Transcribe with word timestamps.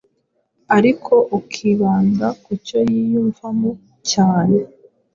ariko 0.77 1.13
ukibanda 1.37 2.27
ku 2.43 2.51
cyo 2.65 2.79
yiyumvamo 2.91 3.71
cyane 4.11 4.57